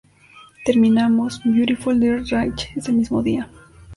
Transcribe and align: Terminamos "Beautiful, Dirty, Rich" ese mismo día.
Terminamos 0.65 1.39
"Beautiful, 1.45 1.99
Dirty, 1.99 2.33
Rich" 2.35 2.69
ese 2.75 2.91
mismo 2.91 3.21
día. 3.21 3.51